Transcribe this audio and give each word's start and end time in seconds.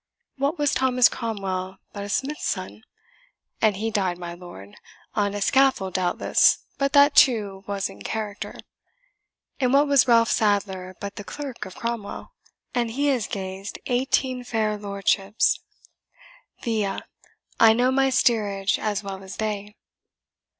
What 0.37 0.57
was 0.57 0.73
Thomas 0.73 1.07
Cromwell 1.07 1.77
but 1.93 2.03
a 2.03 2.09
smith's 2.09 2.47
son? 2.47 2.81
and 3.61 3.77
he 3.77 3.91
died 3.91 4.17
my 4.17 4.33
lord 4.33 4.73
on 5.13 5.35
a 5.35 5.43
scaffold, 5.43 5.93
doubtless, 5.93 6.57
but 6.79 6.93
that, 6.93 7.13
too, 7.15 7.63
was 7.67 7.87
in 7.87 8.01
character. 8.01 8.55
And 9.59 9.73
what 9.75 9.85
was 9.87 10.07
Ralph 10.07 10.31
Sadler 10.31 10.95
but 10.99 11.17
the 11.17 11.23
clerk 11.23 11.67
of 11.67 11.75
Cromwell? 11.75 12.31
and 12.73 12.89
he 12.89 13.09
has 13.09 13.27
gazed 13.27 13.77
eighteen 13.85 14.43
fair 14.43 14.75
lordships 14.75 15.59
VIA! 16.63 17.05
I 17.59 17.73
know 17.73 17.91
my 17.91 18.09
steerage 18.09 18.79
as 18.79 19.03
well 19.03 19.21
as 19.21 19.35
they." 19.37 19.75